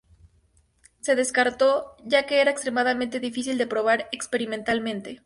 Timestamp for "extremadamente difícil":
2.49-3.59